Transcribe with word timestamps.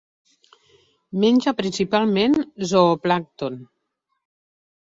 Menja 1.23 1.53
principalment 1.59 2.35
zooplàncton. 2.73 3.63